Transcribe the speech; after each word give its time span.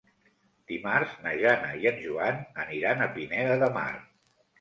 Dimarts 0.69 1.11
na 1.25 1.33
Jana 1.43 1.67
i 1.81 1.85
en 1.89 1.99
Joan 2.05 2.39
aniran 2.63 3.05
a 3.05 3.09
Pineda 3.19 3.59
de 3.65 3.69
Mar. 3.77 3.87